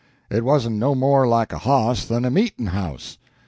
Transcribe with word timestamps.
It 0.31 0.43
wasn't 0.43 0.77
no 0.77 0.95
more 0.95 1.27
like 1.27 1.53
a 1.53 1.59
hoss 1.59 2.05
than 2.05 2.25
a 2.25 2.31
meetin' 2.31 2.65
house. 2.73 3.19